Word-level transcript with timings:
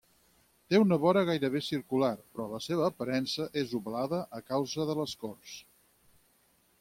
Té 0.73 0.77
una 0.83 0.97
vora 1.03 1.21
gairebé 1.27 1.61
circular, 1.65 2.09
però 2.37 2.47
la 2.53 2.61
seva 2.69 2.87
aparença 2.87 3.47
és 3.63 3.75
ovalada 3.81 4.23
a 4.39 4.41
causa 4.51 4.87
de 4.91 4.97
l'escorç. 5.01 5.55